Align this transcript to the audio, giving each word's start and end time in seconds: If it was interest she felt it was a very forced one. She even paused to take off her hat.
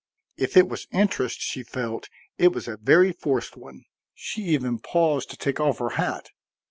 If 0.35 0.57
it 0.57 0.67
was 0.67 0.87
interest 0.91 1.41
she 1.41 1.61
felt 1.61 2.09
it 2.39 2.47
was 2.53 2.67
a 2.67 2.77
very 2.77 3.11
forced 3.11 3.55
one. 3.55 3.83
She 4.15 4.41
even 4.45 4.79
paused 4.79 5.29
to 5.29 5.37
take 5.37 5.59
off 5.59 5.77
her 5.77 5.89
hat. 5.89 6.29